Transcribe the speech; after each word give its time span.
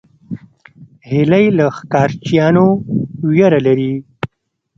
هیلۍ 1.09 1.45
له 1.57 1.65
ښکار 1.77 2.09
چیانو 2.25 2.67
ویره 3.29 3.59
لري 3.67 3.93